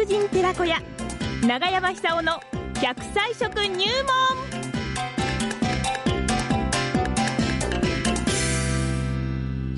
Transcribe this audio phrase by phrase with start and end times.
[0.00, 0.76] 人寺子屋。
[1.46, 2.40] 長山久夫の
[2.74, 4.31] 100歳食入門。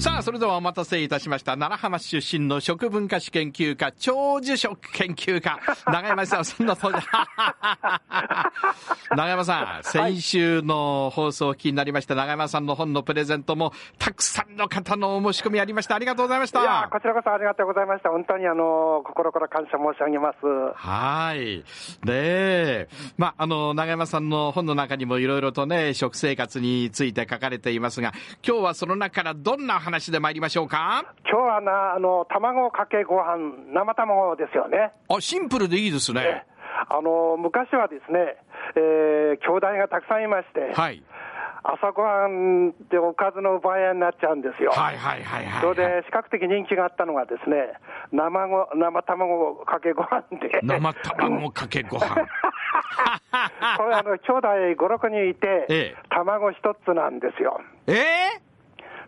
[0.05, 1.53] さあ、それではお待たせいたしました。
[1.53, 5.59] 奈良浜市出身の食文化史研究家、長寿食研究家、
[5.91, 7.01] 長山さん、そんな登場。
[9.17, 15.95] 長山さん、先週の放送を聞きになりました長山さんの本のプレゼントも、たくさんの方のお申し込みありました。
[15.95, 16.61] ありがとうございました。
[16.61, 18.11] いやこちらこそありがとうございました。
[18.11, 20.37] 本当にあの、心から感謝申し上げます。
[20.75, 21.61] はい。
[21.61, 21.65] ね
[22.09, 22.89] え。
[23.17, 28.13] まあ、あの、長山さんの本の中にもいろいろとね、食生活について書かれていますが、
[28.47, 31.15] 今日はその中からどんな話話で参りましょうか。
[31.31, 34.91] 今日はな、あの、卵かけご飯、生卵ですよね。
[35.09, 36.45] あ、シンプルでいいですね。
[36.89, 38.37] あの、昔はですね、
[38.75, 41.03] えー、兄弟がたくさんいまして、はい。
[41.63, 44.73] 朝ごはんでおかずの奪い合いになっちゃうんですよ。
[44.73, 47.73] はいはいはいはい、それで、比較的人気があったのがですね、
[48.13, 50.61] 生ご生卵かけご飯で。
[50.63, 52.17] 生卵かけご飯
[53.79, 57.61] これ、あの、兄弟5、6人いて、ええ、卵一つなんですよ。
[57.87, 58.41] ええ？
[58.41, 58.44] ー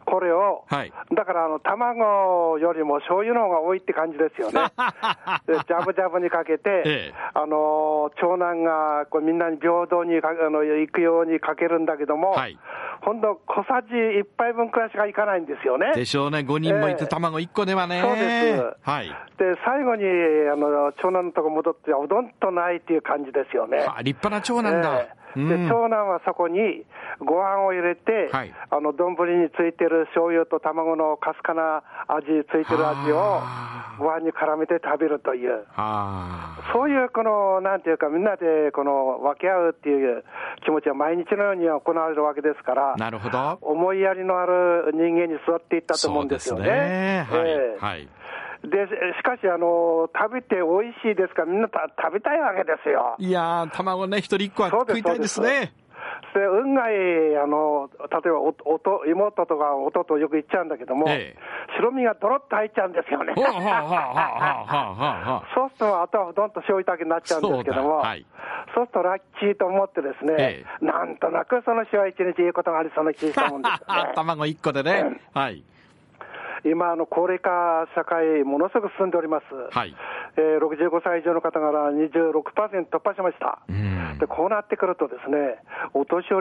[0.07, 4.71] これを、はい、だからあの卵よりも醤油の方が多いって感じですよね。
[5.47, 12.57] でジャブジャブにかけて、ええ、あの長男がこうみんなに平等にかあの行くようにかけるんだけども、はい、
[13.03, 15.93] 今度小さじ1杯分くらいしかいかないんですよね。
[15.95, 18.01] でしょうね、5人もいて卵1個ではね。
[18.01, 18.89] そうです。
[18.89, 23.79] はい、で最後にあの長男のとこ戻って、うどんとないっていう感じですよね。
[24.03, 25.01] 立派な長男だ。
[25.01, 26.85] えーで長男はそこに
[27.21, 33.43] ご飯を入れて、はい、あの丼についてる醤油と卵のかすかな味、ついてる味を
[33.99, 35.67] ご飯に絡めて食べるという、
[36.73, 40.25] そういうこの、なんていうか、みんなでこの分け合うっていう
[40.65, 43.59] 気持ちは毎日のように行われるわけですから、なるほど。
[43.61, 46.67] 思いやりのある人間に育っていったと思うんですよね。
[46.67, 47.27] ね。
[47.31, 48.09] はい、えー、はい
[48.71, 48.87] で
[49.17, 53.17] しかしあの、食べて美味しいですから、みんな食べたいわけですよ。
[53.19, 55.73] いやー、卵ね、一人一個は食いたいですね。
[56.35, 56.93] で運外
[57.39, 58.55] あの、例えばお
[59.01, 61.41] お妹とか弟とよく言っちゃうんだけども、ええ、
[61.77, 63.33] 白身がどろっと入っちゃうんですよね。
[65.55, 68.27] そうすると、あとはどんと醤油だけになっちゃうんですけども、そうはい、
[68.75, 74.13] そうするとラッキーと思ってですね、ええ、なんとなくその日は一日いいことがありそうな気がしたもんですよね。
[74.17, 75.21] 卵1個でね。
[75.33, 75.65] はい
[76.71, 79.95] 今、あの高齢化社会、ものすごく進んでおります、はい。
[80.37, 83.61] えー、65歳以上の方から26%突破しました、
[84.19, 85.63] でこうなってくると、ですね
[85.95, 86.41] お年寄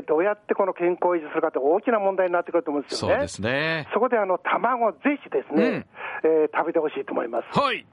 [0.00, 3.14] り、どうやってこの健康を維持するかって大きな問題になってくると思うんですよね。
[3.14, 3.88] そうですね。
[3.92, 5.86] そこであの卵、ぜひですね、うん、
[6.44, 7.58] えー、食べてほしいと思います。
[7.58, 7.86] はい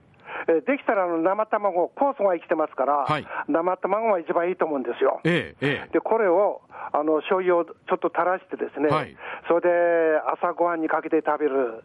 [0.48, 5.20] えできたらあの生卵、酵素が生きてますから、はい、生卵が一番いいと思うんですよ。
[5.24, 6.62] ええ、でこれを
[6.92, 9.16] あの醤油をちょっと垂らしてですね、はい、
[9.48, 9.68] それで
[10.40, 11.84] 朝ごはんにかけて食べる。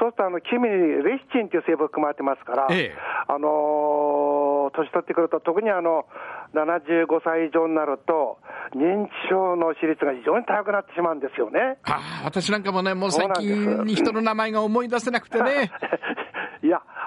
[0.00, 6.06] そうするとあの黄身にレシチンという成分含まれてますから、ええ、あのー、年取ってくると、特にあの
[6.54, 8.38] 75歳以上になると、
[8.74, 11.78] 認知症の比率が非常に高くなってしまうんですよね。
[11.84, 15.70] あ私なんかもね、もう最近に人の名前が思い出せなくてね。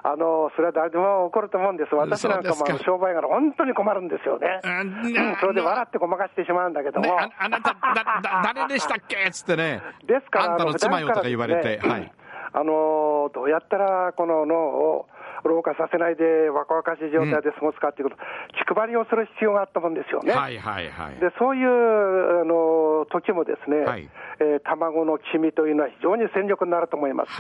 [0.03, 9.17] あのそれは誰でも起こると思うんです、私なんかも商売柄、本当に困るんですよね、うん、それで笑ってごまかしてしまうんだけども、ね、ああなた だだ、誰でしたっけ？
[9.17, 12.11] っつってね、ですからあんたの妻よとか言われて、はい、
[12.53, 15.07] あのどうやったらこの脳を
[15.49, 18.21] 老化させないで若々しい状態で過ごすかっていうこと、
[18.65, 20.33] 気配りをする必要があったもんですよね。
[20.33, 24.09] はいはいはい、でそういうあの時もですね、はい、
[24.39, 27.31] えー、卵の黄身というのは非常に戦力になると思います。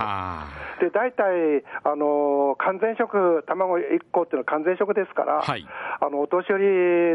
[0.79, 5.65] で大体あの完全食、卵1個っていうのは完全食ですから、はい、
[5.99, 6.65] あのお年寄り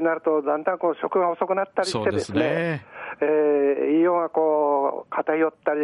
[0.00, 5.80] になるとだんだんこう食が遅くなったりしてですね、すねえー、栄養がこう偏ったり、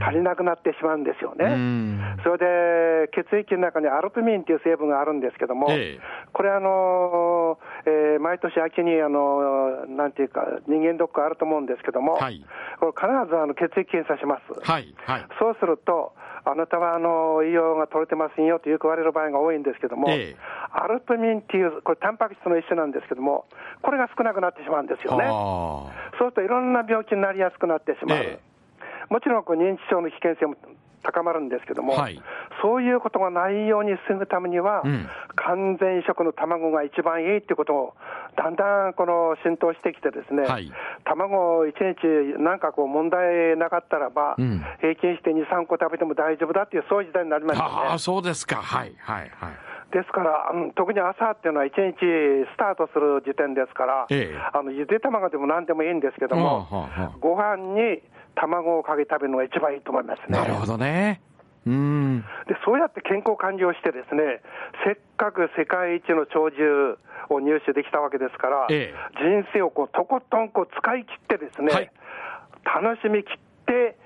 [0.00, 2.16] 足りなくなってしまうんですよね。
[2.24, 5.98] それで血液の中にアルプミンンという成分があるんですけども、え
[6.32, 12.44] これあの、えー、毎年秋にあの、なんていうか、人間ドックあると思うんですけども、はい、
[12.80, 14.70] これ必ずあの血液検査します。
[14.70, 16.14] はいはい、そうすると、
[16.44, 20.36] あなたはあの栄養が取れてませんよとよく言われる場合が多いんですけども、え
[20.72, 23.46] アルプミンっていう、これ、タンパク質の一種なんですけども、
[23.82, 25.26] これが少なくなってしまうんですよね。
[25.26, 28.18] そうするといろんな病気になりやすくなってしまう。
[28.18, 28.40] え
[29.08, 30.54] もちろんこう認知症の危険性も
[31.02, 32.20] 高まるんですけども、はい、
[32.60, 37.94] そういうことがないようにすぐためには、うん、完全食の卵が一番いいっていうことを、
[38.36, 40.70] だんだんこの浸透してきて、ですね、はい、
[41.04, 47.70] 卵1日、なんかこう問題なかったらば、うん、平均して2、3個食べても大丈夫だっていう、そういう時代になりましたね。
[47.90, 49.28] あそうですか、はいはいはい。
[49.92, 56.68] ですから、うん、特に朝っていうのは、1日スタートする時点ですから、ええ、あのゆで卵でもなんでもいいんですけども、
[57.20, 58.02] ご飯に
[58.34, 60.38] 卵をかけ食べるのが一番いいと思いますね。
[60.38, 61.22] なるほどね。
[62.46, 64.40] でそうやって健康管理をしてですね、
[64.84, 66.98] せっかく世界一の長寿
[67.28, 71.90] を入手できたわけですから、ええ、人生をこうとことんこう使い切ってですね、はい、
[72.64, 73.96] 楽しみきって、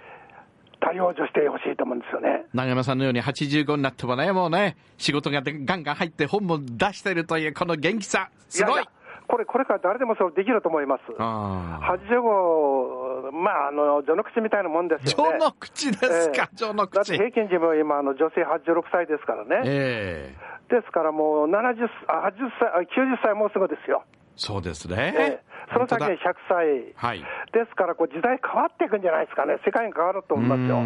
[0.83, 2.47] 対応してほしいと思うんですよね。
[2.53, 8.85] 長山さんのように85になってもね、もうね、仕事がガンガン入って本も出してるというこの元気さ、すごい。
[9.29, 11.03] これ、これから誰でもそれできると思います。
[11.17, 15.31] 85、まあ、あの、序の口みたいなもんですよね。
[15.31, 16.97] 序の口ですか、えー、序の口。
[16.97, 19.63] だって平均寿命今、あの女性86歳ですからね。
[19.65, 24.03] えー、ですからもう70、あ、80歳、90歳もうすぐですよ。
[24.37, 25.15] そうですね。
[25.17, 27.21] えーその先に100歳、はい、
[27.53, 30.83] ですからこう時代変わっていくんじゃないですかね、世界が変わると思いますよ。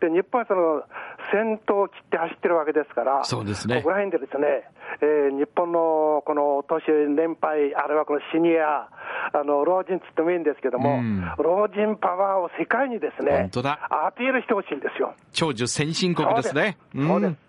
[0.00, 0.84] で日本はその
[1.32, 4.68] 先頭を切って走ってるわけですから、そうですねここら辺でですね、
[5.00, 8.88] えー、日本のこの年年配、あるいはこのシニア、
[9.32, 11.00] あの老人つってもいいんですけども、
[11.38, 13.50] 老人パワーを世界にですね、
[13.90, 15.14] アピールしてほしいんですよ。
[15.32, 16.76] 長寿先進国ですね。
[16.94, 17.45] そうです。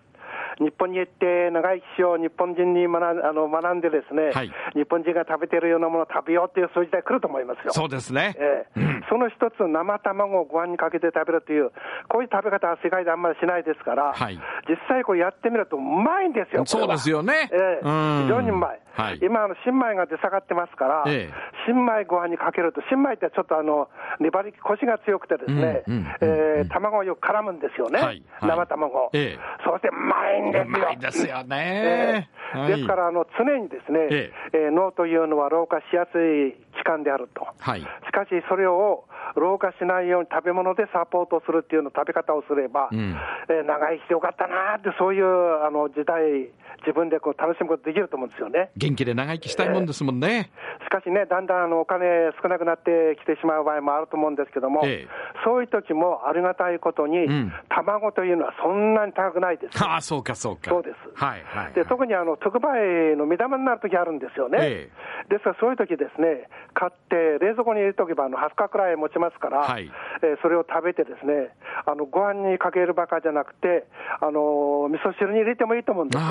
[0.60, 7.72] 日本に行って長生きしよう、日本人に学あの学んでですね、はい、日本人が食べてるようなものを食べようっていう、そういう時代来ると思いますよ。
[7.72, 8.34] そうですね。
[8.38, 11.70] えー、うん、その一つ、生卵をご飯にかけて食べるという、
[12.08, 14.38] こういう食べ方は世界であんまりしないですから、はい、
[14.68, 16.64] 実際これやってみるとうまいんですよ。
[16.66, 17.50] そうですよね。
[17.52, 18.80] えー、非常にうまい。
[18.98, 21.34] はい、今、あの新米が出下がってますから、ええ、
[21.70, 23.88] 新米ご飯にかけると、新米ってちょっとあの
[24.18, 25.84] 粘り、コシが強くてですね、
[26.20, 28.22] え卵をよく絡むんですよね、はい。
[28.40, 30.64] はい、生卵、ええ、そしてうまいんですよ。
[30.64, 32.28] うまいですよね。
[32.54, 39.04] えー、ですからあの、常にですね、ええ脳というのは老化しやすい器官であると、はい、しかしそれを
[39.36, 43.16] 老化しないように食べ物でサポートするっていうの食べ方をすれば、うん、
[43.48, 46.50] えー、長生きしてよかったなって、そういうあの時代、
[46.86, 48.70] 自分でこう楽しむことできると思うんですよね。
[48.76, 50.50] 元気で長生きしたいもんですもんね。
[50.80, 59.82] えー、しかしね、だんだんあのお金少なくなってきてしまう場合もあると思うんですけども、えー、そういう時もありがたいことに、うん、卵というのはそんなに高くないです。
[59.82, 60.70] ああ、そうか、そうか。
[60.70, 60.96] そうです。
[61.14, 64.58] はい、はい、で特にあの特売の目玉になる時あるんですよね。
[64.60, 69.90] えー、ですからそういう時ですね、買って冷蔵庫に入れておけばあの20日くらい持ちますから、はい、
[70.22, 71.54] えー、それを食べてですね、
[71.86, 73.86] あのご飯にかけるばかじゃなくて、
[74.20, 76.28] あの味噌汁に入れてもいいと思うんですよ。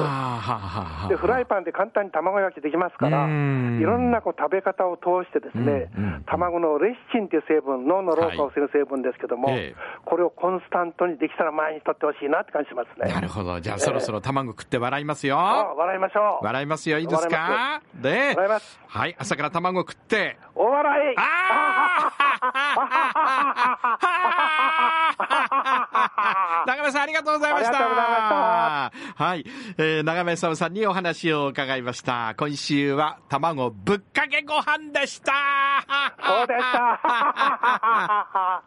[1.09, 3.27] でフライパンで簡単に卵焼きできますから、い
[3.81, 9.75] ろんなこう食べ方を通してですね、うんうん、卵のレシチンという成分、脳の老化を防ぐ成分ですけども、はい、
[10.05, 13.13] これをコンスタントにできたら前に取ってほしいなって感じしますね。
[13.13, 13.59] なるほど。
[13.59, 15.37] じゃあ、そろそろ卵食って笑いますよ。
[15.37, 16.45] 笑いましょう。
[16.45, 16.99] 笑いますよ。
[16.99, 18.35] いいですかで。
[18.87, 19.15] はい。
[19.17, 20.37] 朝から卵食って。
[20.55, 22.16] お笑いああ
[26.67, 27.69] 長目さんありがとうございました。
[27.69, 28.19] ありがとうございまし
[29.17, 29.23] た。
[29.23, 29.45] はい。
[29.77, 32.35] えー、長目さんにお話を伺いました。
[32.37, 35.33] 今週は卵ぶっかけご飯でした。
[36.23, 38.63] そうでした。